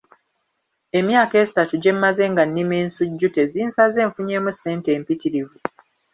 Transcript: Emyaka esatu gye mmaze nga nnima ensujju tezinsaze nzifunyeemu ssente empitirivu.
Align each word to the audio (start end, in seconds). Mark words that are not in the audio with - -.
Emyaka 0.99 1.35
esatu 1.43 1.73
gye 1.81 1.91
mmaze 1.95 2.23
nga 2.31 2.43
nnima 2.47 2.75
ensujju 2.83 3.27
tezinsaze 3.35 3.99
nzifunyeemu 4.03 4.49
ssente 4.53 4.89
empitirivu. 4.97 5.57